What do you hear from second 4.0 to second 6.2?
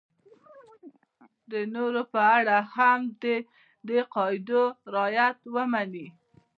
قاعدو رعایت ومني.